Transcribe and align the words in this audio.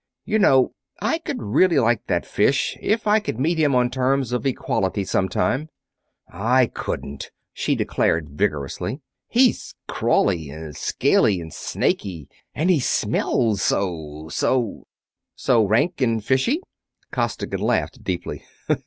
You 0.25 0.39
know, 0.39 0.73
I 0.99 1.19
could 1.19 1.43
really 1.43 1.77
like 1.77 2.07
that 2.07 2.25
fish 2.25 2.75
if 2.81 3.05
I 3.05 3.19
could 3.19 3.39
meet 3.39 3.59
him 3.59 3.75
on 3.75 3.91
terms 3.91 4.31
of 4.31 4.47
equality 4.47 5.03
sometime?" 5.03 5.69
"I 6.27 6.65
couldn't!" 6.73 7.29
she 7.53 7.75
declared 7.75 8.29
vigorously. 8.31 8.99
"He's 9.27 9.75
crawly 9.87 10.49
and 10.49 10.75
scaly 10.75 11.39
and 11.39 11.53
snaky; 11.53 12.27
and 12.55 12.71
he 12.71 12.79
smells 12.79 13.61
so... 13.61 14.27
so...." 14.31 14.87
"So 15.35 15.63
rank 15.65 16.01
and 16.01 16.25
fishy?" 16.25 16.61
Costigan 17.11 17.61
laughed 17.61 18.03
deeply. 18.03 18.41